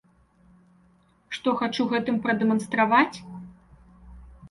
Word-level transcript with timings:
Што 1.37 1.55
хачу 1.61 1.87
гэтым 1.93 2.19
прадэманстраваць? 2.27 3.17